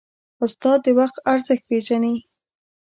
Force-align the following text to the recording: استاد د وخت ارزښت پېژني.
استاد 0.43 0.79
د 0.85 0.87
وخت 0.99 1.17
ارزښت 1.31 1.63
پېژني. 1.69 2.15